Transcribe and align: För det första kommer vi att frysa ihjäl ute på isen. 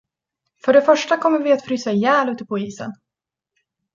För 0.63 0.73
det 0.73 0.81
första 0.81 1.17
kommer 1.17 1.39
vi 1.39 1.51
att 1.51 1.65
frysa 1.65 1.91
ihjäl 1.91 2.29
ute 2.29 2.45
på 2.45 2.59
isen. 2.59 2.93